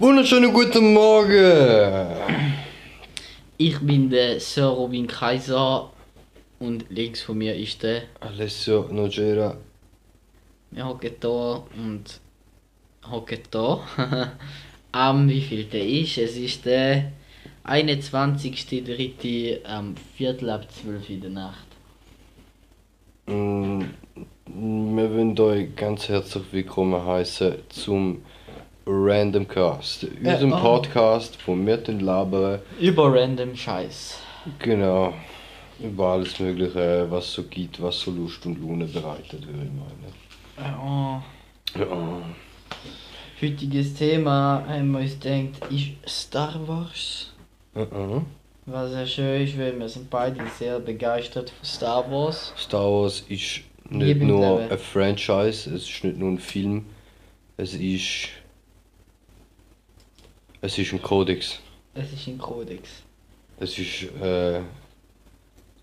[0.00, 2.06] Wunderschönen guten Morgen!
[3.58, 5.90] Ich bin der Sir Robin Kaiser
[6.58, 8.04] und links von mir ist der.
[8.18, 9.58] Alessio Nogera.
[10.70, 12.18] Wir hocken da und
[13.10, 13.84] hocken da.
[14.92, 16.16] Am wie viel der ist?
[16.16, 17.12] Es ist der
[17.66, 19.62] 21.03.
[19.66, 21.66] am Viertel ab 12 in der Nacht.
[23.26, 23.82] Mm,
[24.46, 28.22] Wir wollen euch ganz herzlich willkommen heißen zum
[28.92, 30.06] Random Cast.
[30.20, 30.50] Ja, oh.
[30.50, 32.58] Podcast, wo wir den labern.
[32.80, 34.18] Über random Scheiß.
[34.58, 35.14] Genau.
[35.78, 40.12] Über alles Mögliche, was so gibt, was so Lust und Laune bereitet, würde ich meinen.
[40.58, 41.22] Ja.
[41.78, 42.22] Ja.
[43.40, 47.32] Heutiges Thema haben wir uns gedacht, ist Star Wars.
[47.74, 48.26] Mhm.
[48.66, 52.52] Was sehr schön ist, weil wir sind beide sehr begeistert von Star Wars.
[52.58, 56.86] Star Wars ist nicht Liebe im nur ein Franchise, es ist nicht nur ein Film,
[57.56, 58.30] es ist.
[60.60, 61.58] Es ist ein Kodex.
[61.94, 63.02] Es ist ein Kodex.
[63.58, 64.60] Es ist äh,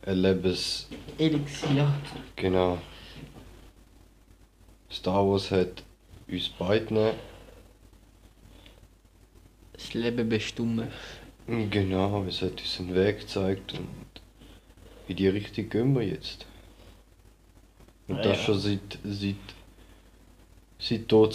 [0.05, 0.87] ein Lebens.
[1.17, 1.91] Elixier.
[2.35, 2.77] Genau.
[4.91, 5.83] Star Wars hat
[6.27, 7.11] uns beiden.
[9.73, 10.87] Das Leben bestimmen.
[11.47, 13.87] Genau, es hat uns einen Weg gezeigt und
[15.07, 16.45] in die Richtung gehen wir jetzt.
[18.07, 18.43] Und das Ja.
[18.43, 18.99] schon seit.
[19.03, 19.35] seit.
[20.79, 21.33] seit dort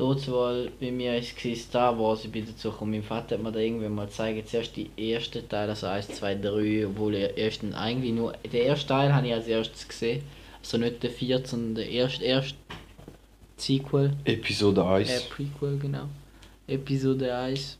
[0.00, 0.14] mal.
[0.14, 3.52] Totswahl bei mir ist es Star Wars, ich bin dazu gekommen, mein Vater hat mir
[3.52, 7.74] da irgendwann mal gezeigt, zuerst die ersten Teile, also 1, 2, 3, obwohl der ersten
[7.74, 10.22] eigentlich nur, der erste Teil habe ich als erstes gesehen,
[10.62, 12.56] also nicht der vierte, sondern der erste, erste
[13.56, 15.10] Sequel, Episode 1.
[15.10, 16.08] äh, Prequel, genau,
[16.66, 17.78] Episode 1.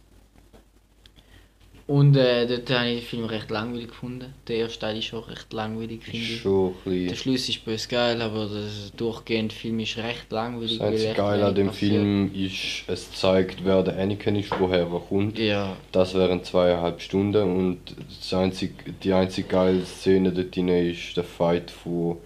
[1.91, 5.29] Und äh, dort habe ich den Film recht langweilig gefunden, der erste Teil ist auch
[5.29, 6.41] recht langweilig, finde ich.
[6.41, 7.15] schon ein Der.
[7.17, 10.79] Schluss ist bös geil, aber der durchgehende Film ist recht langweilig.
[10.79, 11.93] Das echt Geile an dem passiert.
[11.95, 15.37] Film ist, es zeigt, wer der Anakin ist, woher er kommt.
[15.37, 17.81] Ja, Das wären zweieinhalb Stunden und
[18.21, 22.19] das einzig, die einzige geile Szene dort drin ist der Fight von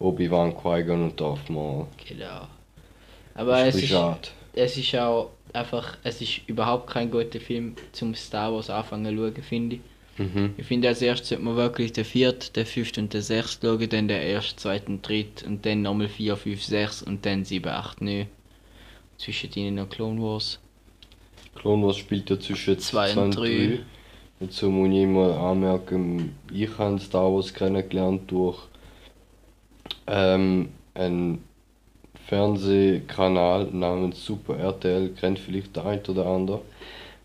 [0.00, 1.86] Obi-Wan, Qui-Gon und Darth Maul.
[2.08, 2.48] genau.
[3.36, 3.94] Aber es ist
[4.56, 9.22] es ist auch einfach, es ist überhaupt kein guter Film zum Star Wars anfangen zu
[9.22, 9.82] schauen, finde ich.
[10.16, 10.54] Mhm.
[10.56, 13.88] Ich finde, als erstes sollte man wirklich den vierten, den fünften und den sechsten schauen,
[13.88, 18.00] dann den ersten, zweiten, dritten und dann nochmal vier, fünf, sechs und dann sieben, acht,
[18.00, 18.26] neun.
[19.18, 20.58] Zwischen ihnen noch Clone Wars.
[21.54, 23.66] Clone Wars spielt ja zwischen Zwei und 2 und drei.
[23.76, 23.78] 3.
[24.40, 28.58] Dazu muss ich immer anmerken, ich habe Star Wars kennengelernt durch
[30.06, 31.44] ähm, einen
[32.28, 36.60] Fernsehkanal namens Super RTL, kennt vielleicht der ein oder andere.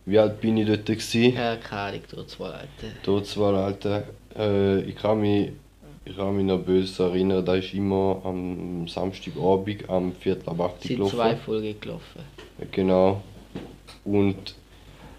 [0.05, 0.85] Wie alt bin ich dort?
[0.85, 1.35] Gewesen?
[1.35, 2.95] Ja, keine Ahnung, Totswahl, Alter.
[3.03, 4.03] Dort war Alter,
[4.37, 5.51] äh, ich kann mich,
[6.03, 10.75] ich kann mich noch böse erinnern, da ist immer am Samstagabend am Viertel ab 8
[10.81, 11.15] Es sind gelaufen.
[11.15, 12.21] zwei Folgen gelaufen.
[12.71, 13.21] Genau.
[14.05, 14.55] Und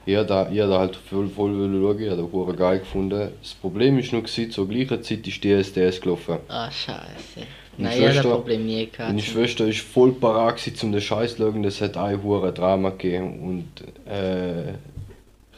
[0.07, 3.29] ich habe da, ich hab da halt voll, voll schauen, ich habe das geil gefunden.
[3.41, 6.39] Das Problem ist nur, zur gleichen Zeit ist DSDS gelaufen.
[6.49, 7.47] Ah, scheiße.
[7.81, 9.09] Meine Nein, ich Schwester- Problem nie gehabt.
[9.11, 12.53] Meine Schwester ist voll parat gewesen, um den Scheiß zu schauen, es hat ein hure
[12.53, 14.75] Drama gegeben und äh,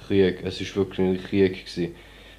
[0.07, 1.95] Krieg, es ist wirklich ein Krieg gewesen.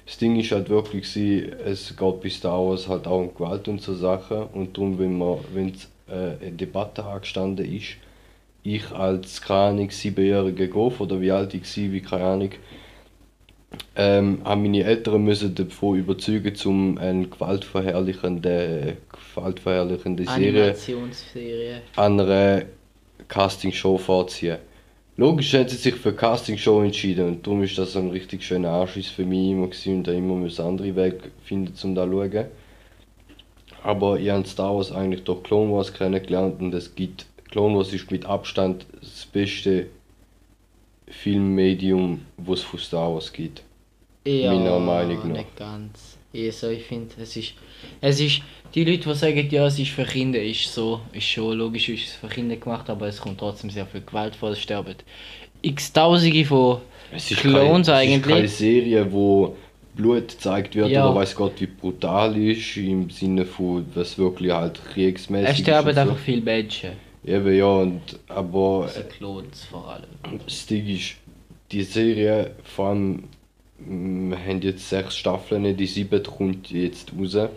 [0.06, 3.68] Das Ding ist halt wirklich gewesen, es geht bis Star Wars halt auch um Gewalt
[3.68, 5.68] und so Sachen und darum, wenn man, wenn
[6.08, 7.96] äh, eine Debatte angestanden ist,
[8.62, 12.50] ich als, keine Ahnung, siebenjähriger Golf oder wie alt ich war, wie keine Ahnung,
[13.96, 18.96] ähm, haben meine Eltern müssen davon überzeugen, um eine gewaltverherrlichende,
[19.34, 20.74] gewaltverherrlichende Serie
[21.96, 22.62] an einer
[23.28, 24.58] Castingshow vorziehen.
[25.16, 28.70] Logisch haben sie sich für eine Castingshow entschieden und darum ist das ein richtig schöner
[28.70, 32.10] Anschiss für mich immer gewesen und da immer müssen andere Wege finden, um da zu
[32.10, 32.46] schauen.
[33.84, 37.92] Aber ich habe Star Wars eigentlich durch Clone Wars kennengelernt und es gibt, Clone Wars
[37.92, 39.86] ist mit Abstand das beste
[41.22, 43.62] Filmmedium, was es von Star Wars gibt.
[44.26, 45.38] Ja, Meiner Meinung nach.
[45.38, 46.18] nicht ganz.
[46.34, 47.54] Also ich finde, es ist,
[48.00, 48.40] es ist,
[48.74, 52.06] die Leute, die sagen, ja, es ist für Kinder, ist so, ist schon logisch, ist
[52.08, 54.96] es für Kinder gemacht, aber es kommt trotzdem sehr viel Gewalt vor, es sterben
[55.62, 56.78] x Tausende von
[57.12, 58.52] Es ist Clones keine, Es ist keine eigentlich.
[58.52, 59.56] Serie, wo
[59.94, 61.06] Blut gezeigt wird Ja.
[61.06, 65.90] oder weiß Gott wie brutal ist, im Sinne von, was wirklich halt kriegsmäßig Es sterben
[65.90, 65.98] ist.
[65.98, 66.90] einfach viele Menschen.
[67.24, 67.30] So.
[67.30, 70.40] Eben ja, und, aber Also Clones vor allem.
[70.44, 71.16] das Ding ist,
[71.70, 73.24] die Serie, vor allem,
[73.78, 77.48] wir haben jetzt sechs Staffeln, die siebte kommt jetzt raus,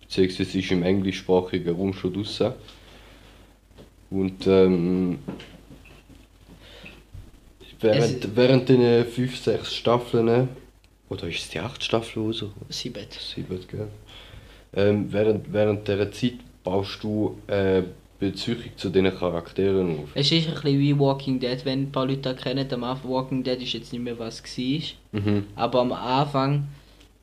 [0.00, 2.52] beziehungsweise ist im englischsprachigen Raum schon draussen.
[4.10, 5.18] Und ähm,
[7.80, 10.48] während, während den fünf, sechs Staffeln,
[11.08, 12.44] oder ist es die acht Staffel raus?
[12.68, 13.06] Sieben.
[13.10, 13.88] Sieben, gell?
[14.74, 17.82] Ähm, während, während dieser Zeit baust du äh,
[18.22, 20.10] Beziehung zu diesen Charakteren auf.
[20.14, 22.66] Es ist ein bisschen wie Walking Dead, wenn ein paar Leute kennen.
[22.72, 25.20] Am Anfang Walking Dead ist jetzt nicht mehr was war.
[25.20, 25.46] Mhm.
[25.56, 26.68] Aber am Anfang,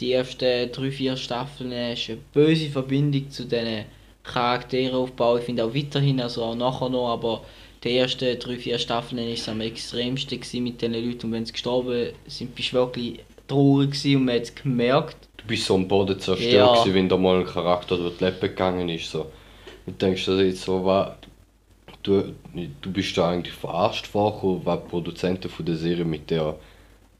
[0.01, 3.85] die ersten drei, vier Staffeln, ist eine böse Verbindung zu diesen
[4.23, 5.39] Charakteren aufgebaut.
[5.39, 7.43] Ich finde auch weiterhin, also auch nachher noch, aber
[7.83, 11.27] die ersten drei, vier Staffeln ist es am extremsten mit diesen Leuten.
[11.27, 15.29] Und wenn sie gestorben sind, bist du wirklich traurig und man hat es gemerkt.
[15.37, 16.73] Du bist so am Boden zerstört, Ja.
[16.73, 19.09] gewesen, wenn da mal ein Charakter durch die Leppe gegangen ist.
[19.09, 19.27] So.
[19.89, 21.13] Und denkst du dir jetzt so, was,
[22.03, 22.35] du,
[22.81, 26.57] du bist da eigentlich verarscht vorgekommen, was die Produzenten von der Serie mit der,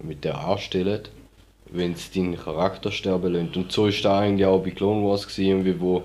[0.04, 1.02] mit der anstellen,
[1.72, 3.54] wenn sie deinen Charakter sterben lassen.
[3.56, 6.04] Und so ist da eigentlich auch bei Clone Wars irgendwie, wo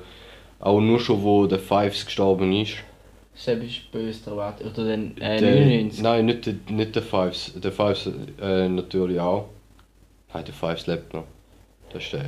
[0.58, 2.76] auch nur schon wo der Fives gestorben ist.
[3.34, 4.32] Selbst ist böse der.
[4.34, 6.02] Oder den äh, Der- 99.
[6.02, 7.52] Nein, nicht der, nicht der Fives.
[7.56, 8.08] Der Fives
[8.40, 9.50] äh, natürlich auch.
[10.32, 11.24] Nein, der Fives lebt noch.
[11.94, 12.24] Das ist der,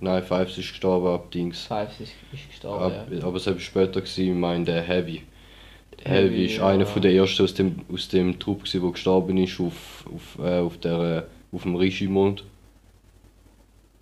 [0.00, 1.66] nein, Fives ist gestorben ab Dings.
[1.66, 3.22] Fives ist, ist gestorben, Ab, ja.
[3.24, 5.22] Aber es war später, gewesen, ich meine der Heavy.
[6.02, 6.68] Heavy, Heavy ist ja.
[6.68, 10.38] einer von der ersten aus dem, aus dem Trupp, gewesen, der gestorben ist auf, auf,
[10.44, 12.42] äh, auf, der, äh, auf dem Regimond.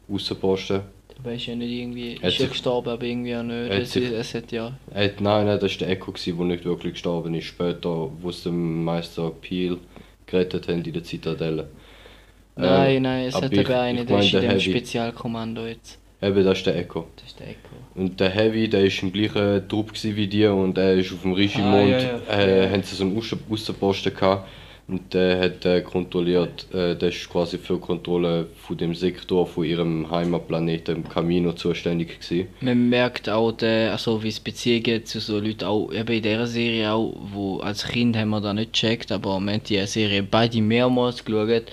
[0.08, 0.82] Außenposten.
[1.18, 2.16] Aber ist ja nicht irgendwie.
[2.16, 3.70] Hat Ist ja gestorben, aber irgendwie auch nicht.
[3.70, 4.78] Hat Es, sich- es hat ja.
[4.94, 7.44] Hat, nein, nein, das war der Echo, der nicht wirklich gestorben ist.
[7.44, 9.78] Später, wo es dem Meister Peel
[10.26, 11.68] gerettet haben in der Zitadelle.
[12.60, 14.60] Nein, nein, es hat eben einen, der ist in dem.
[14.60, 15.98] Spezialkommando jetzt.
[16.22, 17.06] Eben, das ist der Echo.
[17.16, 17.58] Das ist der Echo.
[17.94, 21.32] Und der Heavy, der ist im gleichen Trupp wie die und er ist auf dem
[21.32, 22.64] Regimond, Ah, ja, ja.
[22.64, 24.48] äh, haben sie so einen Aussenposten gehabt
[24.86, 29.46] und der hat äh, kontrolliert, äh, der ist quasi für die Kontrolle von dem Sektor
[29.46, 32.48] von ihrem Heimatplaneten im Camino zuständig gewesen.
[32.60, 36.46] Man merkt auch, der, also wie es Beziehungen zu so Leuten auch, eben in dieser
[36.46, 40.22] Serie auch, wo als Kind haben wir da nicht gecheckt, aber wir haben die Serie
[40.22, 41.64] beide mehrmals geschaut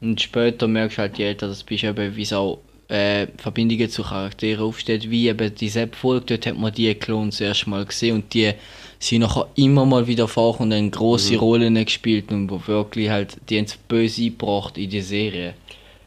[0.00, 2.58] und später merkst du halt, je älter das bist, eben, wie es auch
[2.88, 7.66] äh, Verbindungen zu Charakteren aufsteht, wie eben diese Folge, dort hat man die Clones erst
[7.66, 8.52] mal gesehen und die
[8.98, 13.36] sind nachher immer mal wieder vorgekommen und haben grosse Rollen gespielt und wo wirklich halt,
[13.48, 15.54] die es böse eingebracht in die Serie.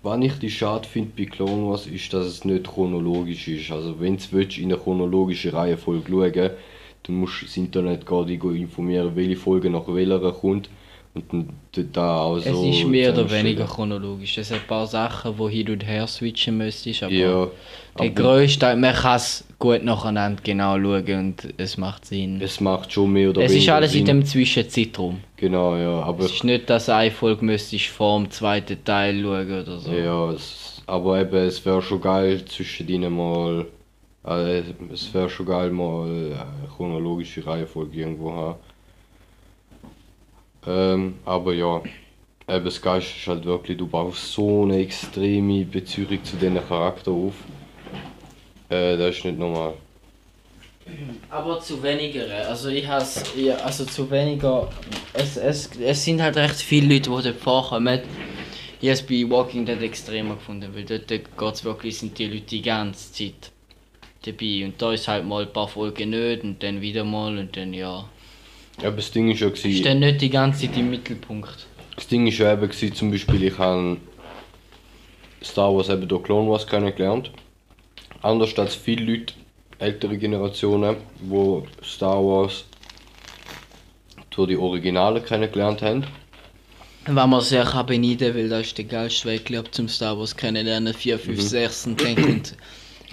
[0.03, 3.71] Was ich die schade finde bei Clone Wars ist, dass es nicht chronologisch ist.
[3.71, 6.51] Also wenn du willst, in eine chronologische Reihenfolge schauen
[7.03, 10.69] dann musst du das Internet gerade informieren, welche Folge nach welcher kommt
[11.13, 11.49] und
[11.93, 14.37] da auch so Es ist mehr oder weniger chronologisch.
[14.37, 17.47] Es sind ein paar Sachen, wo hin und her switchen müsstest, aber Ja,
[17.99, 22.41] der Teil, man kann es gut nacheinander genau schauen und es macht Sinn.
[22.41, 24.19] es macht schon mehr oder Es ist weniger alles in Sinn.
[24.21, 25.19] dem Zwischenzeitraum.
[25.35, 29.61] Genau, ja, aber Es ist nicht, dass eine Folge müsstest vor dem zweiten Teil schauen
[29.61, 29.91] oder so.
[29.91, 33.65] ja, es, aber eben, es wäre schon geil zwischen denen mal,
[34.25, 34.61] äh,
[34.93, 38.55] es wäre schon geil mal eine chronologische Reihenfolge irgendwo haben.
[40.67, 41.81] Ähm, aber ja,
[42.47, 47.11] eben das Geist ist halt wirklich, du baust so eine extreme Beziehung zu diesen Charakter
[47.11, 47.33] auf.
[48.69, 49.73] Äh, das ist nicht normal.
[51.29, 52.25] Aber zu weniger.
[52.47, 54.69] Also ich has, ja, also zu weniger.
[55.13, 58.01] Es, es, es sind halt recht viele Leute, die dort vorkommen.
[58.81, 62.45] Ich habe es bei Walking Dead extremer gefunden, weil dort geht's wirklich, sind die Leute
[62.47, 63.51] die ganze Zeit
[64.25, 64.65] dabei.
[64.65, 67.73] Und da ist halt mal ein paar Folgen nicht und dann wieder mal und dann
[67.73, 68.05] ja.
[68.83, 71.67] Aber das Ding ist ja Ist gewesen, dann nicht die ganze Zeit im Mittelpunkt.
[71.95, 73.97] Das Ding ist ja eben gewesen, zum Beispiel, ich habe
[75.43, 77.31] Star Wars eben durch Clone Wars kennengelernt.
[78.21, 79.33] Anders als viele Leute,
[79.79, 82.65] ältere Generationen, wo Star Wars
[84.31, 86.05] durch die Originale kennengelernt haben.
[87.05, 90.35] Wenn man sehr kann beneiden, weil das ist der geilste Weg, glaub, zum Star Wars
[90.35, 90.93] kennenlernen.
[90.93, 92.55] 4, 5, 6 und kommt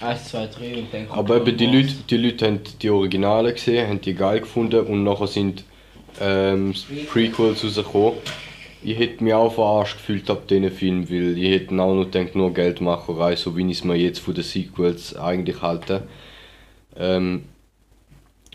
[0.01, 3.53] 1, 2, 3 und dann kommt Aber eben die Leute, die Leute haben die Originale
[3.53, 5.65] gesehen, haben die geil gefunden und nachher sind
[6.21, 6.75] ähm,
[7.11, 8.15] Prequels rausgekommen.
[8.83, 12.37] Ich hätte mich auch verarscht gefühlt ab diesen Film, weil ich hätte auch nur gedacht,
[12.37, 16.05] nur Geldmacherei, so wie ich es mir jetzt von den Sequels eigentlich halte.
[16.97, 17.45] Ähm,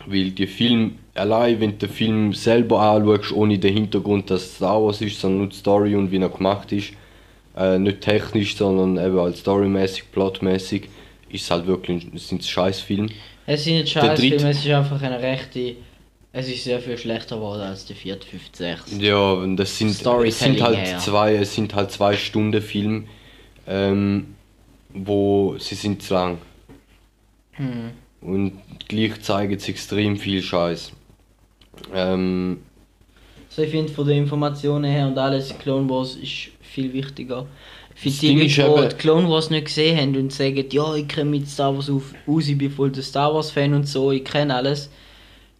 [0.06, 4.56] weil die Film, allein wenn du den Film selber anschaust, ohne den Hintergrund, dass es
[4.56, 6.92] Star Wars ist, sondern nur die Story und wie er gemacht ist,
[7.56, 10.88] äh, nicht technisch, sondern eben als storymäßig, plotmäßig,
[11.34, 13.08] ist es halt wirklich sind es Scheißfilme.
[13.46, 15.76] Es sind nicht scheiß Filme, es ist einfach eine rechte.
[16.32, 18.92] Es ist sehr viel schlechter geworden als der 4, 5, 6.
[18.98, 20.98] Ja, und das sind, es sind halt her.
[20.98, 23.06] zwei, es sind halt zwei Stunden Film,
[23.66, 24.34] ähm,
[24.90, 26.38] wo sie sind zu lang
[27.52, 27.92] Hm.
[28.20, 30.92] und gleich zeigen sie extrem viel Scheiß.
[31.94, 32.58] Ähm,
[33.48, 37.46] So, ich finde von den Informationen her und alles, Clone Wars ist viel wichtiger.
[37.94, 41.06] Für Das die Leute, die die Clone Wars nicht gesehen haben und sagen, ja, ich
[41.08, 44.10] kenne mit Star Wars auf, aus, ich bin voll der Star Wars Fan und so,
[44.10, 44.90] ich kenne alles.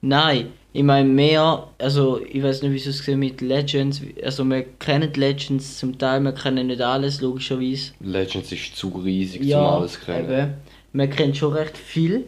[0.00, 4.64] Nein, ich meine mehr, also ich weiß nicht, wie es gesehen mit Legends, also wir
[4.78, 7.92] kennen Legends zum Teil, wir kennen nicht alles, logischerweise.
[8.00, 10.30] Legends ist zu riesig, Ja, zum alles kennen.
[10.30, 10.54] eben.
[10.92, 12.24] Man kennt schon recht viel,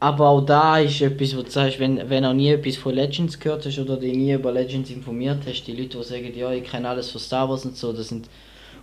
[0.00, 3.38] Aber auch da ist etwas, wo du sagst, wenn, wenn du nie etwas von Legends
[3.38, 6.64] gehört hast oder dich nie über Legends informiert hast, die Leute, die sagen, ja, ich
[6.64, 8.28] kenne alles von Star Wars und so, das sind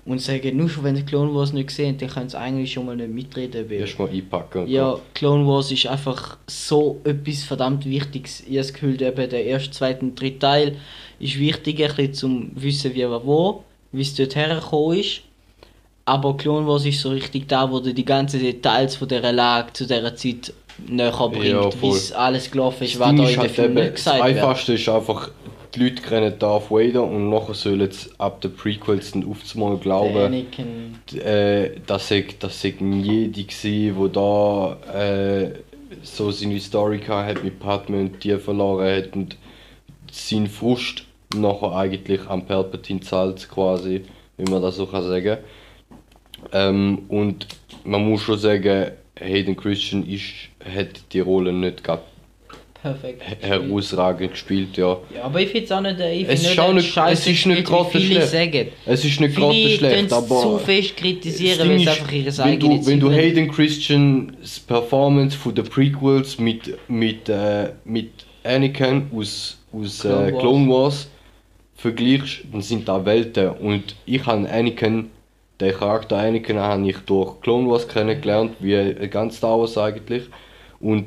[0.05, 2.73] und sagen, nur schon wenn sie Clone Wars nicht gesehen haben, dann können sie eigentlich
[2.73, 3.69] schon mal nicht mitreden.
[3.69, 4.67] Weil, Erstmal einpacken.
[4.67, 8.41] ja, Clone Wars ist einfach so etwas verdammt Wichtiges.
[8.41, 10.75] Ich habe das Gefühl, eben der erste, zweite und dritte Teil
[11.19, 15.21] ist wichtig, ein bisschen zum wissen, wie was wo, wie es dort hergekommen ist.
[16.05, 19.71] Aber Clone Wars ist so richtig da, wo dir die ganzen Details von dieser Lage
[19.73, 20.51] zu dieser Zeit
[20.87, 23.75] näher bringt, Ja, wie es alles gelaufen ist, Das was da in den halt Film
[23.75, 24.25] das gesagt wird.
[24.25, 25.29] Einfachste ist einfach,
[25.73, 30.47] die Leute kennen Darth Vader und nachher sollen sie ab den Prequels dann aufzumal glauben,
[31.13, 33.45] äh, dass er dass er ein Jedi
[33.93, 35.51] war, wo da äh,
[36.03, 39.37] so seine Story gehabt hat mit Padme und die verloren hat und
[40.11, 41.03] sein Frust
[41.35, 44.03] nachher eigentlich am Palpatine zahlt quasi,
[44.37, 45.37] wie man das so kann sagen.
[46.51, 47.47] Ähm, und
[47.83, 52.01] man muss schon sagen, Hayden Christian ist, hat die Rolle nicht gerade
[52.81, 53.21] perfekt.
[53.41, 54.97] herausragend gespielt, ja.
[55.15, 57.45] Ja, aber ich finde es auch nicht, ich Es ist auch nicht- Scheiße es ist
[57.45, 58.27] nicht gerade schlecht.
[58.29, 58.67] sagen.
[58.85, 62.79] Es ist nicht gerade schlecht, aber zu fest kritisieren, weil es einfach ihre wenn eigene
[62.79, 68.09] du, wenn du Hayden Christians Performance von den Prequels mit, mit, äh, mit
[68.43, 70.39] Anakin aus, aus Clone äh, Wars.
[70.41, 71.07] Clone Wars
[71.75, 73.49] vergleichst, dann sind da Welten.
[73.49, 75.09] Und ich habe Anakin,
[75.59, 80.23] den Charakter Anakin habe ich durch Clone Wars kennengelernt, wie äh, ganz Star Wars eigentlich.
[80.79, 81.05] Und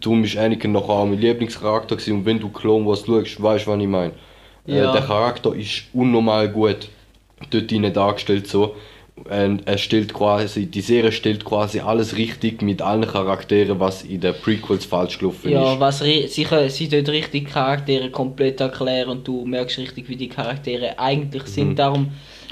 [0.00, 2.18] darum ist Anakin noch auch mein Lieblingscharakter gewesen.
[2.18, 4.12] Und wenn du Clone Wars schaust, weißt du, was ich meine.
[4.66, 4.90] Ja.
[4.90, 6.88] Äh, der Charakter ist unnormal gut
[7.50, 8.74] dort hinein dargestellt so.
[9.16, 14.20] Und er stellt quasi, die Serie stellt quasi alles richtig mit allen Charakteren, was in
[14.20, 15.80] den Prequels falsch gelaufen Ja, ist.
[15.80, 20.28] was ri- sicher, sie dort richtig Charaktere komplett erklären und du merkst richtig, wie die
[20.28, 21.78] Charaktere eigentlich sind.
[21.78, 22.08] Darum,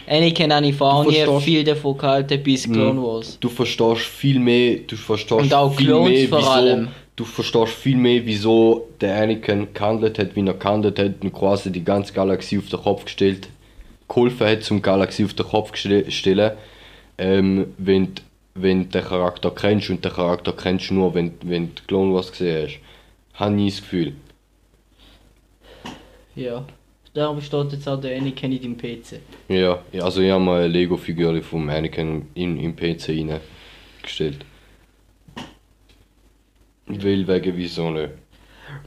[0.07, 1.37] Anakin habe ich vorher Mhm.
[1.39, 3.03] Nie viel davon gehalten bis Clone Mhm.
[3.03, 3.39] Wars.
[3.41, 6.89] Du verstehst viel mehr, du verstehst Und auch viel Clones mehr, vor wieso, allem.
[7.16, 11.71] Du verstehst viel mehr, wieso der Anakin gehandelt hat, wie er gehandelt hat und quasi
[11.71, 13.49] die ganze Galaxie auf den Kopf gestellt,
[14.09, 16.52] geholfen hat, zum Galaxie auf den Kopf zu stellen,
[17.19, 18.12] ähm, wenn,
[18.54, 22.14] wenn du den Charakter kennst und den Charakter kennst du nur, wenn, wenn du Clone
[22.14, 22.81] Wars gesehen hast.
[23.35, 24.12] Habe ich das Gefühl.
[26.35, 26.64] Ja.
[27.14, 29.21] Darum steht jetzt auch der Anakin in deinem PC.
[29.49, 34.47] Ja, ja, also ich habe mal eine Lego-Figur vom Anakin in, in PC reingestellt.
[37.01, 38.11] Weil wegen wieso nicht.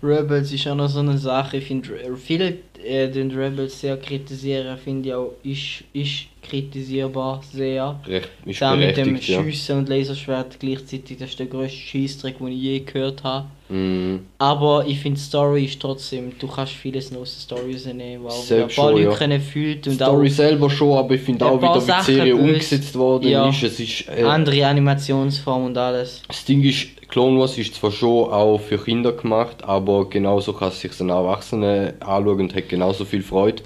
[0.02, 1.58] Rebels ist auch noch so eine Sache.
[1.58, 8.00] Ich finde, viele äh, den Rebels sehr kritisieren, finde ich auch, ist, ist kritisierbar sehr.
[8.08, 9.44] Recht, ist Da mit dem berechtigt, ja.
[9.44, 13.48] Schiessen und Laserschwert gleichzeitig, das ist der grösste Scheissdreck, den ich je gehört habe.
[13.70, 14.28] Mhm.
[14.38, 18.32] Aber ich finde, Story ist trotzdem, du kannst vieles noch aus der Story rausnehmen, auch
[18.32, 19.16] Selbst ein paar schon, Leute ja.
[19.18, 22.04] können fühlt Die und Story auch selber schon, aber ich finde auch wieder, wie die
[22.14, 22.44] Serie gewusst.
[22.50, 23.50] umgesetzt worden Ja.
[23.50, 23.64] ist.
[23.64, 26.22] Es ist äh, andere Animationsformen und alles.
[26.28, 30.70] das Ding ist, Clone Wars ist zwar schon auch für Kinder gemacht, aber genauso kann
[30.70, 33.64] es sich ein Erwachsener anschauen und hat genauso viel Freude.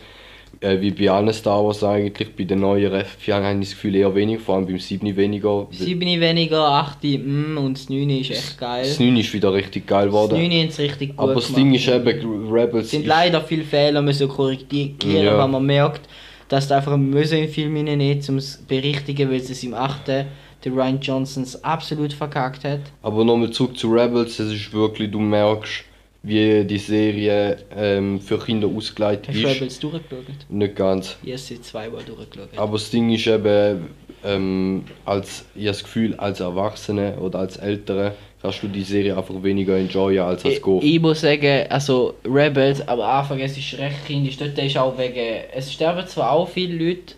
[0.62, 3.96] Äh, wie bei allen Star Wars eigentlich, bei den neueren Filmen habe ich das Gefühl
[3.96, 5.68] eher weniger, vor allem beim 7 weniger.
[5.72, 8.84] 7 weniger, 8 mm, und das 9 ist echt geil.
[8.84, 10.52] Das 9 ist wieder richtig geil Das 9 geworden.
[10.52, 11.54] haben sie richtig gut Aber das.
[11.54, 15.38] Ding ist eben, Rebels Es sind ist, leider viele Fehler müssen korrigieren, Ja.
[15.38, 16.02] weil man merkt,
[16.50, 19.74] dass da einfach müssen in den Film hineinnehmen, um es zu berichtigen, weil es im
[19.74, 20.10] 8.
[20.10, 22.82] der Ryan Johnsons absolut verkackt hat.
[23.02, 25.86] Aber nochmal zurück zu Rebels, es ist wirklich, du merkst,
[26.22, 29.56] wie die Serie ähm, für Kinder ausgelegt Hast du ist.
[29.56, 30.26] Rebels durchgeschaut?
[30.50, 31.18] Nicht ganz.
[31.24, 32.50] Ich habe sie zweimal durchgeschaut.
[32.58, 33.88] Aber das Ding ist eben,
[34.26, 39.18] ähm, als, ich habe das Gefühl, als Erwachsene oder als Ältere kannst du die Serie
[39.18, 40.84] einfach weniger enjoyen als als ich, Golf.
[40.84, 44.38] ich muss sagen, also Rebels, aber am Anfang es ist recht kindisch.
[44.38, 45.44] Dort ist auch wegen.
[45.54, 47.16] Es sterben zwar auch viele Leute,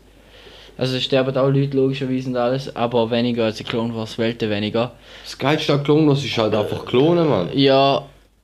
[0.77, 4.49] also es sterben auch Leute logischerweise und alles, aber weniger als in Clone Wars Welten
[4.49, 4.93] weniger.
[5.23, 7.49] Das geilste an Clone Wars ist halt einfach Klonen, Mann.
[7.53, 8.03] Ja,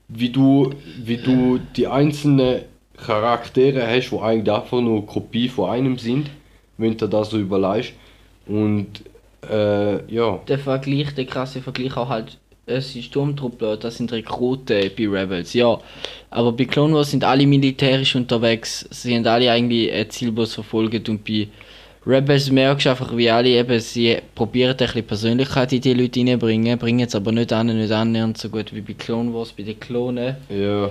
[0.10, 0.74] Wie du,
[1.04, 2.62] wie du die einzelnen
[2.98, 6.30] Charaktere hast, die eigentlich einfach nur Kopie von einem sind,
[6.78, 7.94] wenn du das so überlegst.
[8.48, 9.04] Und
[9.50, 10.40] äh, ja.
[10.48, 15.54] der Vergleich, der krasse Vergleich auch halt, es sind Sturmtruppler, das sind Rekruten bei Rebels,
[15.54, 15.80] ja.
[16.30, 21.08] Aber bei Clone Wars sind alle militärisch unterwegs, sie haben alle eigentlich ein Zielbus verfolgt
[21.08, 21.48] und bei
[22.08, 26.80] Rebels merkst einfach, wie alle eben, sie probieren ein bisschen Persönlichkeit in die Leute reinbringen,
[26.80, 29.78] bringen es aber nicht an, nicht annähernd so gut wie bei Clone Wars, bei den
[29.80, 30.38] Klonen.
[30.50, 30.90] Ja.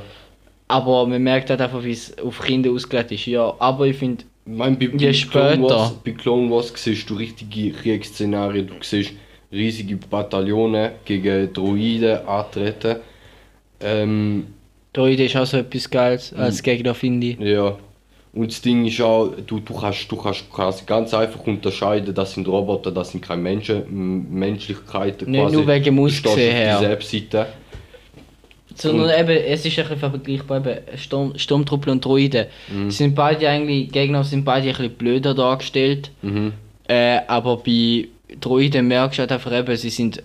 [0.68, 3.54] Aber man merkt halt einfach, wie es auf Kinder ausgelegt ist, ja.
[3.58, 5.62] Aber ich finde, Ich meine, bei, Je bei, Clone später.
[5.62, 8.66] Wars, bei Clone Wars siehst du richtige Kriegsszenarien.
[8.66, 9.12] Du siehst
[9.50, 12.96] riesige Bataillone gegen Droiden antreten.
[13.80, 14.49] Ähm,
[14.92, 17.38] Droide ist auch so etwas Geiles als Gegner, finde ich.
[17.38, 17.78] ja.
[18.37, 22.35] Und das Ding ist auch, du, du, kannst, du kannst quasi ganz einfach unterscheiden, das
[22.35, 26.78] sind Roboter, das sind keine Menschen, M- Menschlichkeiten Nicht nur wegen dem Aussehen her.
[26.78, 27.47] Selbstseite.
[28.75, 32.47] Sondern eben, es ist ein bisschen vergleichbar, eben Sturm, Sturmtruppel und Droiden.
[32.69, 32.90] Mhm.
[32.90, 36.11] Sind beide eigentlich, Gegner sind beide ein bisschen blöder dargestellt.
[36.21, 36.52] Mhm.
[36.87, 40.23] Äh, aber bei Droiden merkst du halt einfach eben, sie sind,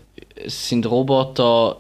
[0.48, 1.78] sind Roboter,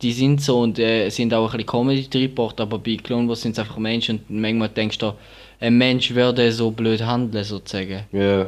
[0.00, 3.52] die sind so und äh, sind auch ein bisschen Comedy-Triport, aber bei Clone Wars sind
[3.52, 5.12] es einfach Menschen und manchmal denkst du,
[5.62, 8.04] ein Mensch würde so blöd handeln sozusagen.
[8.12, 8.46] Ja.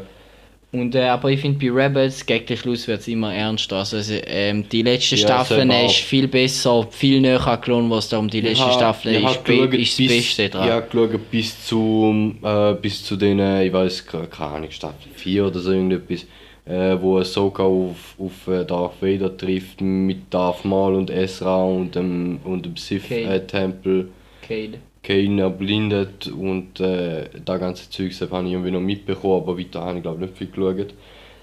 [0.73, 3.76] Und, äh, aber ich finde bei Rebels gegen den Schluss wird es immer ernster.
[3.76, 8.28] Also, ähm, die letzte Ja, Staffel ist viel besser, viel näher an Clone Wars, darum
[8.28, 10.66] die letzte Staffel ich ist, geschaut, ist das Beste dran.
[10.66, 15.47] Ich habe geschaut bis zu, äh, bis zu denen, ich weiß keine Ahnung, Staffel 4
[15.47, 16.26] oder so irgendetwas,
[16.64, 21.94] äh, wo Ahsoka auf, auf äh, Darth Vader trifft mit Darth Maul und Ezra und
[21.94, 22.76] dem, und dem.
[22.76, 24.09] Sith-Tempel.
[24.42, 24.78] Cade.
[25.04, 29.99] Kane erblindet und äh, das ganze Zeug habe ich irgendwie noch mitbekommen, aber weiter habe
[29.99, 30.94] ich glaube nicht viel geschaut.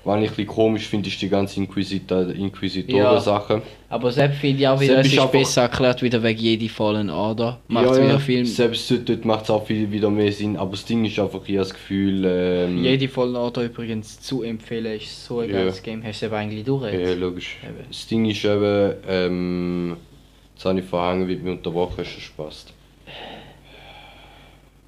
[0.03, 3.61] Was ich ein bisschen komisch finde, ist die ganze Inquisitoren-Sache.
[3.87, 6.69] Aber Sepp finde ich auch wieder, es ist ist einfach- besser erklärt wieder wegen jede
[6.69, 7.59] Fallen Order.
[7.67, 8.43] Macht ja, wieder ja, viel.
[8.47, 11.49] Selbst dort, macht es auch viel wieder mehr Sinn, aber das Ding ist einfach, ich
[11.49, 15.57] habe das Gefühl, ähm, Jede Fallen Order übrigens zu empfehlen, ist so ein Ja.
[15.57, 16.03] geiles Game.
[16.03, 17.19] Hast du eben eigentlich durch ja, jetzt?
[17.19, 17.57] logisch.
[17.63, 17.85] Eben.
[17.87, 19.97] Das Ding ist eben, ähm,
[20.55, 22.73] jetzt habe ich verhangen, wie mir unterbrochen hast, es passt.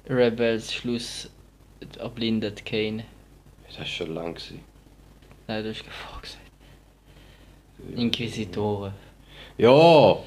[0.08, 1.30] Rebels, Schluss,
[1.98, 3.04] erblindet Kane.
[3.66, 4.60] Das ist schon lang gewesen.
[5.46, 6.38] Nein, du hast gesagt.
[7.96, 8.92] Inquisitoren.
[9.58, 10.18] Ja,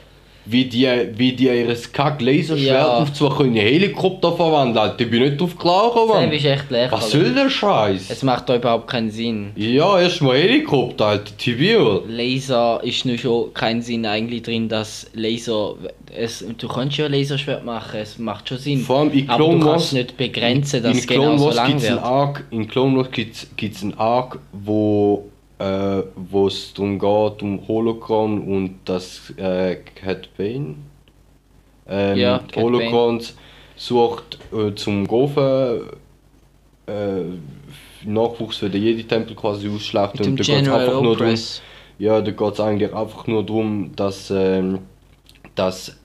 [0.50, 2.98] wie die, wie die ihres kack Laserschwert Ja.
[3.00, 4.92] auf zwei können Helikopter verwandeln.
[4.98, 6.32] Ich bin nicht drauf klar Das gekommen.
[6.32, 6.92] ist echt lächerlich.
[6.92, 8.10] Was soll der Scheiß?
[8.10, 9.52] Es macht da überhaupt keinen Sinn.
[9.56, 12.02] Ja, erstmal Helikopter, Alter, Tibir.
[12.08, 15.76] Laser ist nur schon keinen Sinn eigentlich drin, dass Laser.
[16.16, 18.80] Es, du kannst ja ein Laserschwert machen, es macht schon Sinn.
[18.80, 21.56] Vor allem in aber Clone du kannst nicht begrenzen, dass in es Clone genau so
[21.56, 22.02] lang wird.
[22.02, 25.26] Arc, in Clone Wars gibt's, gibt's einen Arc, wo
[25.60, 30.76] äh, wo es darum geht, um Holocron und das äh, Cat Bane.
[31.88, 33.36] Ähm, Ja, Cad Holocrons
[33.76, 35.90] sucht äh, zum Gofen
[36.88, 37.24] äh,
[38.06, 41.36] Nachwuchs für den Jedi-Tempel quasi ausschlachten dem da geht's General einfach nur darum,
[42.00, 44.80] ja, da geht es eigentlich einfach nur darum, dass, ähm,
[45.56, 45.98] dass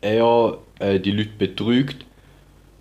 [0.00, 2.05] er äh, die Leute betrügt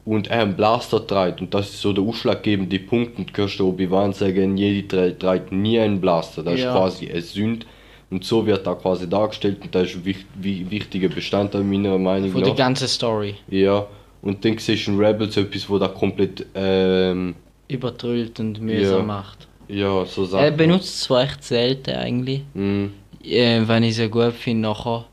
[0.06, 1.42] und er einen Blaster trägt.
[1.42, 3.18] Und das ist so der ausschlaggebende Punkt.
[3.18, 6.44] Und du hörst den Obi-Wan sagen, jede trägt nie einen Blaster.
[6.44, 6.68] Das Ja.
[6.72, 7.66] ist quasi eine Sünde.
[8.12, 9.58] Und so wird da quasi dargestellt.
[9.64, 12.58] Und das ist ein wich- wi- wichtiger Bestandteil meiner Meinung Von der nach.
[12.58, 13.34] ganzen Story.
[13.50, 13.86] Ja.
[14.22, 17.36] Und dann siehst du in Rebels etwas, wo da komplett, ähm,
[17.68, 19.04] Übertrüllt und mühsam Ja.
[19.04, 19.48] macht.
[19.68, 20.58] ja, so Er Sachen.
[20.58, 22.42] benutzt es zwar echt selten eigentlich.
[22.54, 22.92] Mhm.
[23.24, 25.06] Äh, wenn ich es ja gut finde nachher.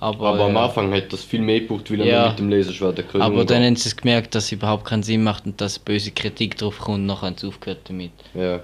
[0.00, 2.20] Aber, Aber am äh, Anfang hat das viel mehr gebraucht, weil er Ja.
[2.20, 5.02] nur mit dem Laserschwert können aber dann haben sie es gemerkt, dass es überhaupt keinen
[5.02, 8.12] Sinn macht und dass böse Kritik drauf kommt und nachher haben sie aufgehört damit.
[8.34, 8.60] Ja.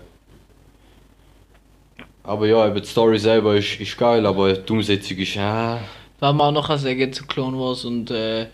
[2.24, 5.80] Aber ja, eben die Story selber ist, ist geil, aber die Umsetzung ist ah.
[6.20, 8.46] Was man auch noch sagen zu Clone Wars und äh,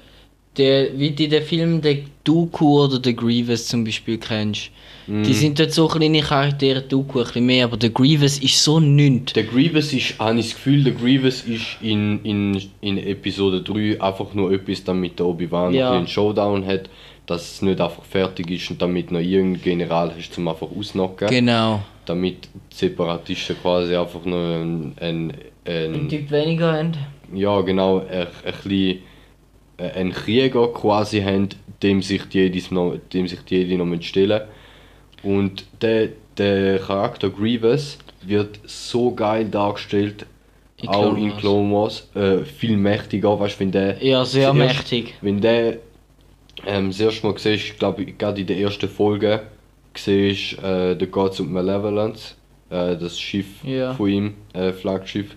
[0.59, 4.71] der, wie du den Film den Dooku oder den Grievous zum Beispiel kennst,
[5.07, 5.23] Mhm.
[5.23, 8.79] die sind dort so kleine Charaktere, Dooku ein bisschen mehr, aber der Grievous ist so
[8.79, 9.33] nichts.
[9.33, 14.03] Der Grievous ist, habe ich das Gefühl, der Grievous ist in, in, in Episode 3
[14.03, 15.92] einfach nur etwas, damit der Obi-Wan Ja.
[15.92, 16.90] einen Showdown hat,
[17.25, 21.29] dass es nicht einfach fertig ist und damit noch irgendein General hast zum einfach ausnocken.
[21.31, 21.81] Genau.
[22.05, 25.33] damit die Separatisten quasi einfach nur ein, ein,
[25.64, 26.92] Ein ein Typ weniger haben.
[27.33, 28.27] ja genau, ein, ein
[28.62, 28.99] bisschen
[29.79, 31.49] einen Krieger quasi haben,
[31.83, 34.43] dem sich die Jedis noch, dem sich die Jedi noch stellen
[35.23, 40.27] Und der, der Charakter Grievous wird so geil dargestellt,
[40.83, 41.37] In auch in.
[41.37, 45.14] Clone Wars, äh, viel mächtiger, weißt du, wenn der Ja, sehr zuerst- mächtig.
[45.21, 45.79] Wenn der
[46.67, 49.43] ähm, das erste Mal siehst, glaube ich, gerade in der ersten Folge,
[49.95, 52.35] siehst äh, The Gods of Malevolence,
[52.71, 53.95] äh, das Schiff Ja.
[53.95, 55.37] von ihm, äh, Flaggschiff.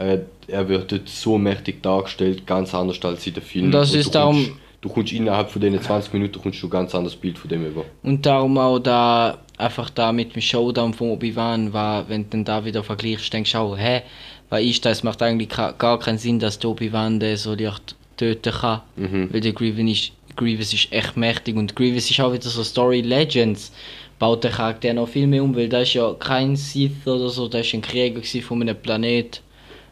[0.00, 3.70] Äh, er wird dort so mächtig dargestellt, ganz anders als in den Filmen.
[3.70, 6.70] Das du ist darum- Kommst, du kommst innerhalb von diesen 20 Minuten kommst du ein
[6.70, 7.84] ganz anderes Bild von dem über.
[8.02, 11.72] Und darum auch da, einfach da mit dem Showdown von Obi-Wan,
[12.08, 14.02] wenn du dann da wieder vergleichst, denkst du auch, hä,
[14.48, 14.98] was ist das?
[14.98, 18.80] Es macht eigentlich gar keinen Sinn, dass der Obi-Wan den so leicht töten kann.
[18.96, 19.28] Mhm.
[19.32, 23.02] Weil der Grievous ist, Grievous ist echt mächtig und Grievous ist auch wieder so Story
[23.02, 23.70] Legends.
[24.18, 27.48] Baut den Charakter noch viel mehr um, weil das ist ja kein Sith oder so,
[27.48, 29.40] das ist ein Krieger von einem Planet,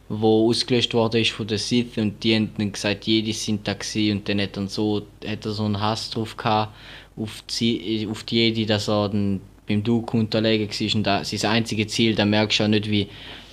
[0.09, 3.73] wo ausgelöscht worden ist von den Sith und die haben dann gesagt, jede sind da
[3.73, 6.73] und dann hat, dann so, hat er so einen Hass drauf gehabt
[7.17, 11.51] auf die, auf die Jedi, dass er dann beim Dooku unterlegen war und das sein
[11.51, 13.09] einziges Ziel, da merkst du auch nicht wie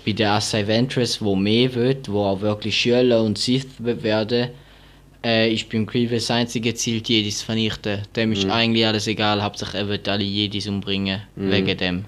[0.05, 4.49] bei der Assai Ventress, wo mehr wird, wo auch wirklich Schüler und Sith werden,
[5.23, 8.03] äh, ist beim Grievous das einzige Ziel, die Jedis zu vernichten.
[8.15, 12.05] Dem ist eigentlich alles egal, hauptsächlich er wird alle Jedis umbringen, wegen dem.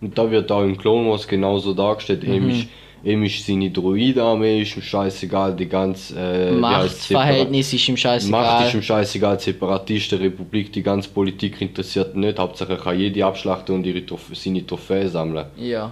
[0.00, 2.26] Und da wird auch im Clone Wars genauso dargestellt.
[2.26, 2.50] Mhm.
[2.50, 2.66] Ist,
[3.04, 8.66] Ihm ist seine Druidenarmee ist ihm scheißegal, die ganze äh, Machtverhältnis ist ihm Separat- Macht
[8.66, 8.74] ist scheißegal.
[8.74, 12.38] ihm scheißegal, Separatisten, Republik, die ganze Politik interessiert nicht.
[12.38, 15.46] Hauptsache kann jede abschlachten und ihre Trophä seine Trophäen sammeln.
[15.56, 15.90] Ja.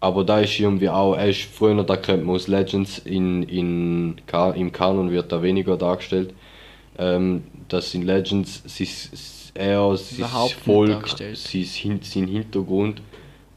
[0.00, 4.16] Aber da ist irgendwie auch, er ist früher, da kennt man aus Legends, in, in,
[4.54, 6.32] im Kanon wird da weniger dargestellt.
[6.98, 8.88] Ähm, dass in Legends sein,
[9.54, 10.26] er, sein
[10.64, 13.00] Volk, sein, sein Hintergrund,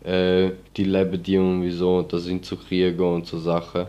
[0.07, 3.87] äh, die leben die irgendwie so, und da sind so Kriege und so Sachen.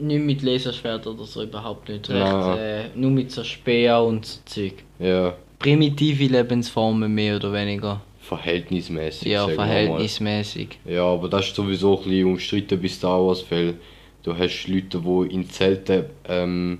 [0.00, 2.10] Nicht mit Laserschwert oder so, überhaupt nicht.
[2.10, 4.74] Recht, äh, nur mit so Speer und so Zeug.
[4.98, 8.00] Ja, Primitive Lebensformen mehr oder weniger.
[8.20, 9.28] verhältnismäßig.
[9.28, 10.78] Ja, verhältnismäßig.
[10.84, 13.74] Ja, aber das ist sowieso ein bisschen umstritten bei Star Wars, weil
[14.22, 16.78] du hast Leute, die in Zelten ähm,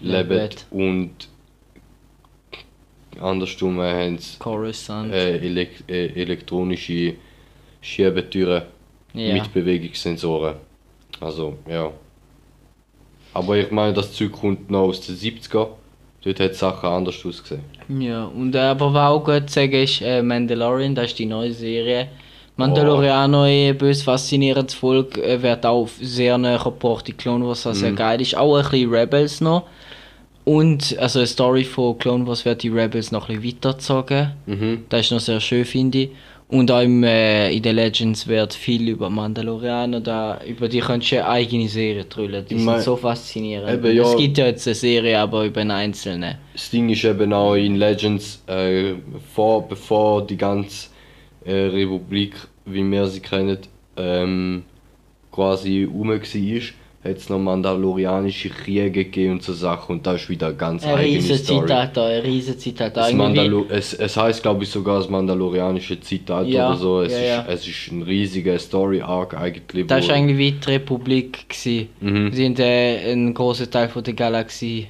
[0.00, 1.10] leben und
[3.20, 4.38] andersrum haben sie
[5.12, 7.14] äh, elek äh, elektronische
[7.80, 8.62] Schiebetüren
[9.14, 9.34] ja.
[9.34, 10.54] mit Bewegungssensoren.
[11.20, 11.90] Also, ja.
[13.34, 15.68] Aber ich meine, das Zeug kommt noch aus den 70er.
[16.24, 17.62] Dort hat die Sachen anders ausgesehen.
[17.88, 21.26] Ja, und äh, aber was auch gut zu sagen ist, äh, Mandalorian, das ist die
[21.26, 22.08] neue Serie.
[22.56, 27.78] Mandalorianer, eh, bös faszinierendes Volk, äh, wird auch sehr näher gebracht, die Clone Wars, was
[27.78, 28.36] sehr geil ist.
[28.36, 29.62] Auch ein bisschen Rebels noch.
[30.44, 34.32] Und also eine Story von Clone Wars wird die Rebels noch ein bisschen weitergezogen.
[34.46, 34.84] Mhm.
[34.88, 36.10] Das ist noch sehr schön, finde ich.
[36.50, 41.12] Und auch im, äh, in den Legends wird viel über Mandalorianer, da, über die könntest
[41.12, 42.46] du eine eigene Serie drüllen.
[42.48, 43.70] Die Ich mein- sind so faszinierend.
[43.70, 44.02] Eben, ja.
[44.04, 46.36] Es gibt ja jetzt eine Serie, aber über einen einzelnen.
[46.54, 48.94] Das Ding ist eben auch in Legends, äh,
[49.34, 50.88] vor, bevor die ganze
[51.44, 52.34] äh, Republik,
[52.64, 53.58] wie wir sie kennen,
[53.98, 54.62] ähm,
[55.30, 56.18] quasi rum war,
[57.16, 61.16] es noch mandalorianische Kriege gegeben und so Sachen und da ist wieder ganz Ein eigene
[61.16, 61.66] riesen Story.
[61.66, 62.94] Zeitalter, ein riesen Zeitalter.
[63.00, 67.02] Das Irgendwie- Mandalo es, es heißt glaube ich sogar das mandalorianische Zeitalter Ja, oder so.
[67.02, 67.46] Es, ja, ist, ja.
[67.48, 69.86] es ist ein riesiger Story-Arc eigentlich.
[69.86, 71.48] Das war eigentlich wie die Republik.
[71.48, 71.88] Gewesen.
[72.00, 72.32] Mhm.
[72.32, 74.86] Sie haben äh, einen großen Teil von der Galaxie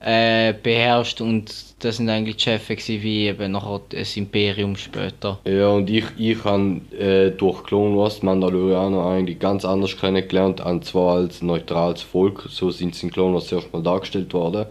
[0.00, 5.38] äh, beherrscht und das sind eigentlich die Chefs wie eben nachher das Imperium später.
[5.44, 10.84] Ja, und ich, ich habe äh, durch Clone Wars Mandalorianer eigentlich ganz anders kennengelernt, und
[10.84, 14.66] zwar als neutrales Volk, so sind sie in Clone Wars zuerst mal dargestellt worden.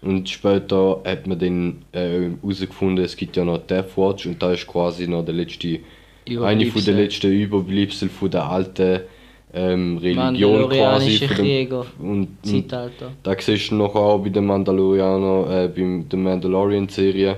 [0.00, 4.52] Und später hat man dann äh, herausgefunden, es gibt ja noch Death Watch und da
[4.52, 5.80] ist quasi noch der letzte,
[6.28, 9.00] eine von der letzten Überbleibsel von der alten
[9.52, 11.26] ähm, Religion quasi.
[11.26, 11.86] Krieger.
[11.98, 12.72] und, und
[13.22, 17.36] da siehst du nachher auch bei den Mandalorianer, äh, bei der Mandalorian-Serie,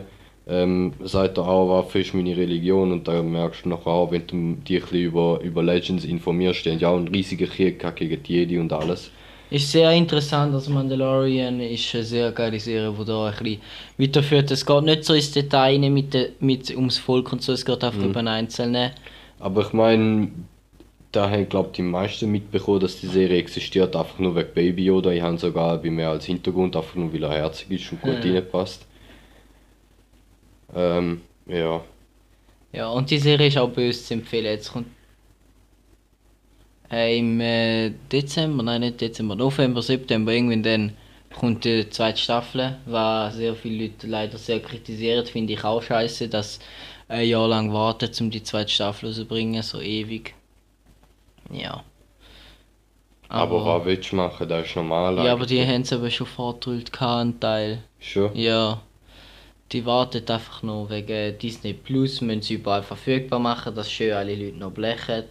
[0.49, 4.27] ähm, sagt er auch, Waffe ist meine Religion und da merkst du nachher auch, wenn
[4.27, 8.33] du dich über, über Legends informierst, die haben ja auch einen riesigen Krieg gegen die
[8.33, 9.11] Jedi und alles.
[9.51, 13.61] Ist sehr interessant, also Mandalorian ist eine sehr geile Serie, die da ein bisschen
[13.99, 14.51] weiterführt.
[14.53, 18.05] Es geht nicht so ins Detail mit, mit ums Volk und so, es geht einfach
[18.05, 18.92] über einen Einzelnen.
[19.40, 20.29] Aber ich meine,
[21.12, 25.11] da haben glaube die meisten mitbekommen, dass die Serie existiert, einfach nur wegen Baby Yoda.
[25.11, 28.25] Ich habe sogar bei mir als Hintergrund, einfach nur weil er herzig ist und gut
[28.25, 28.33] Ja.
[28.35, 28.87] reinpasst.
[30.75, 31.85] Ähm, ja.
[32.73, 34.46] Ja, und die Serie ist auch böse zu empfehlen.
[34.46, 34.87] Jetzt kommt
[36.90, 40.96] äh, im äh, Dezember, nein nicht Dezember, November, September, irgendwann dann
[41.35, 46.29] kommt die zweite Staffel, was sehr viele Leute leider sehr kritisieren, finde ich auch scheiße,
[46.29, 46.59] dass
[47.09, 50.35] ein Jahr lang warten, um die zweite Staffel rauszubringen, so ewig.
[51.53, 51.85] Ja.
[53.29, 54.49] Aber, was willst du machen?
[54.49, 55.25] Das ist normal.
[55.25, 57.83] Ja, aber die haben es aber schon vorgedrückt, einen Teil.
[58.01, 58.35] Schon?
[58.35, 58.81] Ja.
[59.71, 64.35] Die warten einfach nur wegen Disney Plus, müssen sie überall verfügbar machen, dass schön alle
[64.35, 65.27] Leute noch blechen.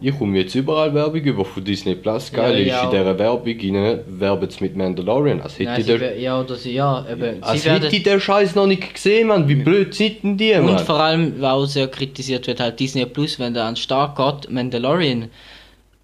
[0.00, 2.30] Ich komme jetzt überall Werbung über von Disney Plus.
[2.32, 2.84] Geil Ja, ist, ja.
[2.84, 5.40] in dieser Werbung rein, werben sie mit Mandalorian.
[5.40, 8.66] Als hätte Nein, der, wer- ja, oder sie, ja, eben, als hätte der Scheiß noch
[8.66, 9.48] nicht gesehen, Mann.
[9.48, 10.78] Wie blöd sind denn die, und Mann?
[10.78, 14.16] vor allem, weil auch sehr kritisiert wird, halt Disney Plus, wenn der an den Start
[14.16, 15.30] geht, Mandalorian,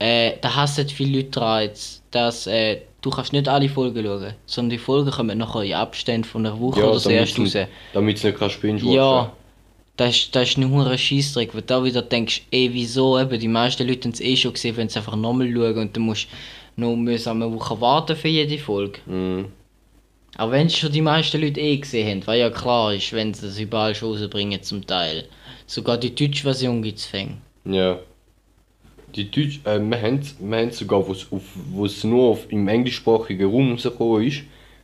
[0.01, 4.33] äh, da hassen viele Leute dran jetzt, dass, äh, du kannst nicht alle Folgen schauen,
[4.47, 7.57] sondern die Folgen kommen nachher in Abständen von einer Woche oder so erst raus.
[7.93, 9.31] damit es nicht kannst binge Ja,
[9.97, 13.39] das ist, das ist ein hoher Scheissdreck, weil du da wieder denkst, ey, wieso, eben,
[13.39, 16.03] die meisten Leute haben es eh schon gesehen, wenn sie einfach nochmal schauen und dann
[16.03, 16.27] musst
[16.77, 18.99] du noch mühsam eine Woche warten für jede Folge.
[19.07, 19.47] Mhm.
[20.37, 23.33] Aber wenn es schon die meisten Leute eh gesehen haben, was ja klar ist, wenn
[23.33, 25.27] sie das überall schon rausbringen zum Teil.
[25.67, 27.37] Sogar die deutsche Version gibt es fängt.
[27.65, 28.01] Ja.
[29.15, 33.71] Die Deutsch, äh, wir haben sogar, es auf- wo es nur auf, im englischsprachigen Raum
[33.73, 34.43] rausgekommen ist,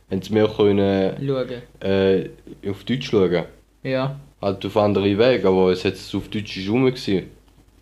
[0.09, 1.61] haben sie mehr können, Schauen.
[1.81, 2.29] äh,
[2.69, 3.43] auf Deutsch schauen.
[3.83, 4.17] Ja.
[4.41, 7.27] Halt auf andere Wege, aber es hat es auf Deutsch ist rum gewesen.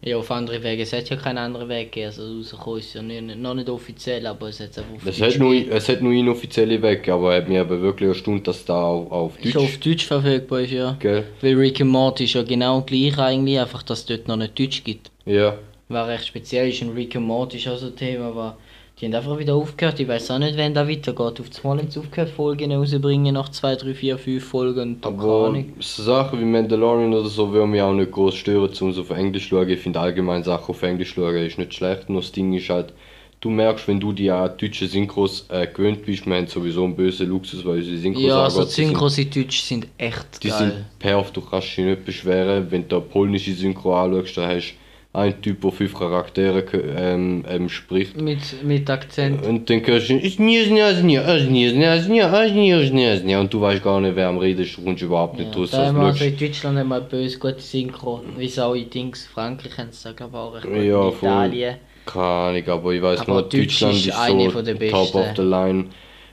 [0.02, 0.84] Ja, auf andere Wege.
[0.84, 2.08] Es hat ja keinen anderen Weg gegeben.
[2.08, 5.34] Also rausgekommen ist ja nicht, noch nicht offiziell, aber es hat einfach auf Es Deutsch
[5.34, 8.64] hat, nur, es hat nur inoffizielle Wege, aber er hat mich aber wirklich erstaunt, dass
[8.64, 10.96] da auf, auf Deutsch, Schon auf Deutsch verfügbar ist, ja.
[11.00, 11.26] gell?
[11.42, 14.58] Weil Rick and Morty ist ja genau gleich eigentlich, einfach dass es dort noch nicht
[14.58, 15.12] Deutsch gibt.
[15.26, 15.58] Ja.
[15.90, 16.82] war recht speziell ist.
[16.82, 18.58] Und Rick und Morty ist auch so ein Thema, aber
[19.00, 20.00] die haben einfach wieder aufgehört.
[20.00, 21.40] Ich weiß auch nicht, wenn da weitergeht.
[21.40, 24.98] Auf das Mal haben sie aufgehört, Folgen rauszubringen nach 2, 3, 4, 5 Folgen.
[25.02, 29.02] Aber so Sachen wie Mandalorian oder so würden mich auch nicht groß stören, um so
[29.02, 29.70] auf Englisch zu schauen.
[29.70, 32.10] Ich finde allgemein Sachen auf Englisch schauen ist nicht schlecht.
[32.10, 32.94] Nur das Ding ist halt,
[33.40, 36.96] du merkst, wenn du die an deutsche Synchros äh, gewöhnt bist, wir haben sowieso einen
[36.96, 40.44] bösen Luxus, weil unsere Synchros Ja, also die die sind- Synchros in Deutsch sind echt
[40.44, 40.58] Die geil.
[40.58, 42.68] sind perfekt, du kannst dich nicht beschweren.
[42.70, 44.74] Wenn du polnische Synchro anschaust, dann hast
[45.12, 46.64] einen Typ, der fünf Charaktere
[46.96, 48.20] ähm, ähm, spricht.
[48.22, 49.44] Mit, mit Akzent.
[49.46, 50.14] Und dann hörst du,
[53.40, 55.72] und du weißt gar nicht, wer am Reden ist, du kommst überhaupt nicht Ja, raus.
[55.72, 58.90] da haben wir also in Deutschland haben wir böse gute Synchro, wie es auch in
[58.90, 61.18] Dings, Frankreich haben sie glaube ich auch Ja, in.
[61.18, 61.76] Italien.
[62.06, 65.28] Keine Ahnung, aber ich weiß Aber nur, Deutsch Deutschland ist ist eine so top of
[65.36, 65.86] the line.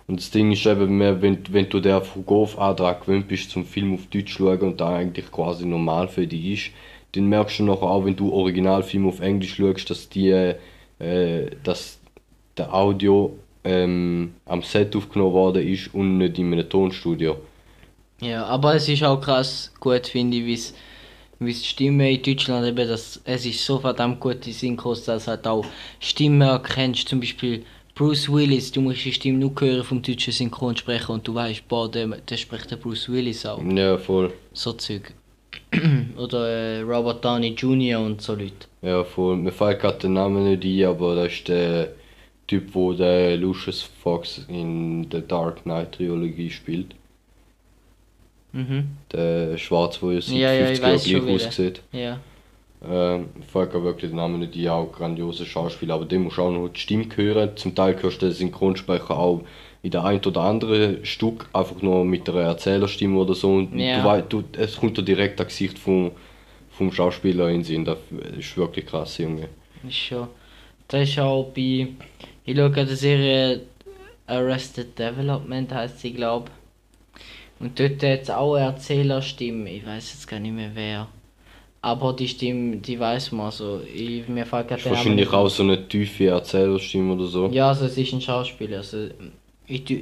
[0.06, 3.94] Und das Ding ist eben mehr, wenn, wenn du der Fugov-Antrag gewöhnt bist, zum Film
[3.94, 6.70] auf Deutsch zu schauen und da eigentlich quasi normal für dich ist,
[7.16, 11.98] dann merkst du nachher auch, wenn du Originalfilm auf Englisch schaust, dass die, äh, dass
[12.56, 17.36] der Audio ähm, am Set aufgenommen worden ist und nicht in einem Tonstudio.
[18.20, 20.74] Ja, aber es ist auch krass gut, finde ich, wie es
[21.38, 25.46] wie die Stimme in Deutschland eben, das, es ist so verdammt gute Synchros, dass halt
[25.46, 25.66] auch
[26.00, 27.62] Stimmen erkennst, zum Beispiel
[27.94, 31.90] Bruce Willis, du musst die Stimme nur hören vom deutschen Synchronsprecher und du weißt, boah,
[31.90, 33.62] der, der spricht der Bruce Willis auch.
[33.62, 34.32] Ja, voll.
[34.52, 35.12] So Zeug.
[36.16, 38.00] Oder äh, Robert Downey Jr.
[38.00, 38.66] und so Leute.
[38.82, 39.36] Ja, voll.
[39.36, 41.88] Mir fällt gerade der Name nicht ein, aber das ist der
[42.46, 46.94] Typ, wo der Lucius Fox in der Dark Knight Trilogie spielt.
[48.52, 48.96] Mhm.
[49.12, 51.82] Der Schwarz, wo ja seit Ja, ja, ich 50 Jahren weiß schon gleich aussieht.
[51.92, 52.20] Ja.
[52.88, 56.52] Ähm, fällt wirklich der Name nicht ein, auch grandiose Schauspieler, aber dem musst du auch
[56.52, 57.56] noch die Stimme hören.
[57.56, 59.42] Zum Teil hörst du den Synchronsprecher auch
[59.86, 63.54] in der ein oder anderen Stück einfach nur mit einer Erzählerstimme oder so.
[63.54, 64.00] Und Ja.
[64.00, 66.10] du weißt, du, es kommt dir direkt das Gesicht vom,
[66.72, 67.84] vom Schauspieler in den Sinn.
[67.84, 67.98] Das
[68.36, 69.48] ist wirklich krass, Junge.
[69.86, 70.26] Ist schon.
[70.88, 71.86] Das ist auch bei.
[72.44, 73.60] Ich schaue die Serie
[74.26, 76.50] Arrested Development heißt sie, glaube
[77.60, 79.70] Und dort hat es auch Erzählerstimme.
[79.70, 81.06] Ich weiß jetzt gar nicht mehr wer.
[81.80, 83.82] Aber die Stimme, die weiß man so.
[83.94, 87.46] Ich, mir fällt gerade wahrscheinlich auch so eine tiefe Erzählerstimme oder so.
[87.52, 88.78] Ja, also es ist ein Schauspieler.
[88.78, 89.10] Also,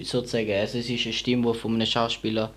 [0.02, 2.50] sozusagen, also es ist eine Stimme, die von einem Schauspieler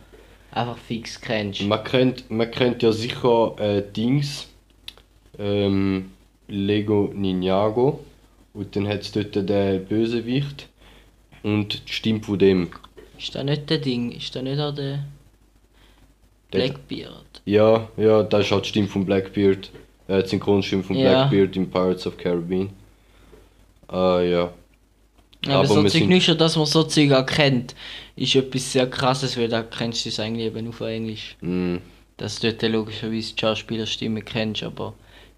[0.51, 1.61] einfach fix kennst.
[1.63, 4.47] Man kennt, man kennt ja sicher äh, Dings,
[5.39, 6.11] ähm,
[6.47, 7.99] Lego Ninjago
[8.53, 10.67] und dann hat es dort den Bösewicht
[11.43, 12.69] und die Stimme von dem.
[13.17, 14.11] Ist da nicht der Ding?
[14.11, 15.05] Ist da nicht auch der
[16.51, 17.41] Blackbeard?
[17.45, 19.71] Ja, ja, das ist halt die Stimme von Blackbeard,
[20.07, 21.27] äh, die Synchronstimme von Ja.
[21.27, 22.69] Blackbeard in Pirates of Caribbean.
[23.87, 24.51] Ah ja.
[25.45, 27.75] Aber, Aber so Zeug nicht schon, dass man so Zeug erkennt,
[28.15, 31.37] ist etwas sehr krasses, weil da kennst du es eigentlich eben auf Englisch.
[31.41, 31.77] Mm,
[32.17, 34.93] Dass du dort logischerweise die Schauspielerstimme kennst, aber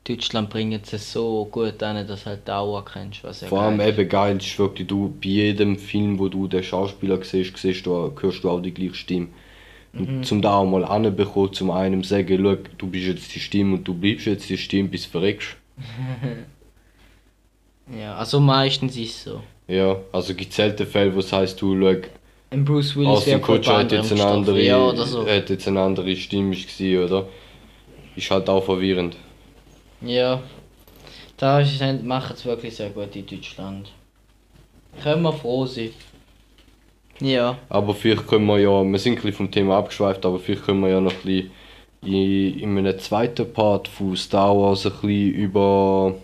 [0.06, 3.82] Deutschland bringt es so gut an, dass halt du auch erkennst, was er vor allem
[3.82, 8.12] eben geil ist wirklich, du bei jedem Film, wo du den Schauspieler siehst, siehst du,
[8.20, 9.28] hörst du auch die gleiche Stimme.
[9.94, 13.76] Und zum da auch mal anbekommen, zum einem sagen, schau, du bist jetzt die Stimme
[13.76, 15.58] und du bleibst jetzt die Stimme, bis du verreckst.
[17.88, 19.42] Ja, also meistens ist es so.
[19.70, 22.02] Ja, also gibt selten Fälle, wo es heisst, du schau,
[22.50, 25.28] Ein Bruce Willis Austin Kutscher hat jetzt eine andere, Ja, oder so.
[25.28, 27.28] hat jetzt eine andere Stimme gewesen, oder?
[28.16, 29.16] Ist halt auch verwirrend.
[30.02, 30.42] Ja.
[31.38, 31.64] Da
[32.04, 33.92] machen es wirklich sehr gut in Deutschland.
[35.04, 35.92] Können wir froh sein.
[37.22, 37.58] Ja.
[37.70, 40.82] Aber vielleicht können wir ja, wir sind ein bisschen vom Thema abgeschweift, aber vielleicht können
[40.82, 41.52] wir ja noch ein bisschen
[42.04, 46.16] in, in einem zweiten Part von Star Wars ein bisschen über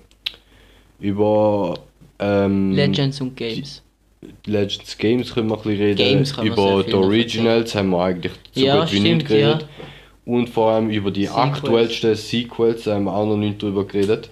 [0.99, 1.75] über
[2.19, 3.81] ähm, Legends und Games.
[4.45, 5.97] Legends Games können wir ein bisschen reden.
[5.97, 9.65] Games können über die Originals haben wir eigentlich so Ja, gut wie nicht stimmt, geredet.
[10.25, 11.37] Und vor allem über die Sequels.
[11.37, 14.29] aktuellsten Sequels haben wir auch noch nicht drüber geredet.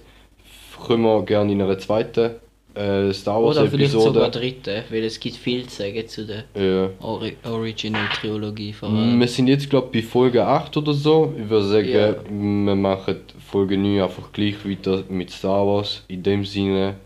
[0.86, 2.32] Können wir gerne in einer zweiten
[2.74, 4.30] äh, Star Wars Oder vielleicht sogar Episode.
[4.40, 6.90] dritte, weil es gibt viel zu sagen zu der Ja.
[7.00, 9.20] Ori Original Trilogie vor allem.
[9.20, 11.32] Wir sind jetzt glaube ich bei Folge 8 oder so.
[11.40, 12.14] Ich würde sagen, Ja.
[12.28, 13.16] wir machen
[13.48, 16.02] Folge 9 einfach gleich weiter mit Star Wars.
[16.08, 16.96] In dem Sinne,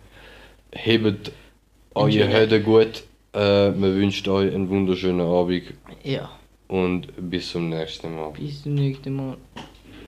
[0.85, 1.33] hebt
[1.95, 2.27] eure.
[2.27, 3.05] Hände gut.
[3.33, 5.63] Äh, wir wünschen euch einen wunderschönen Abend
[6.03, 6.31] Ja,
[6.69, 8.31] und bis zum nächsten Mal.
[8.33, 9.37] bis zum nächsten Mal.